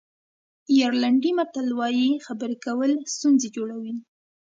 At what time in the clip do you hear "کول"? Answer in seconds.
2.65-2.91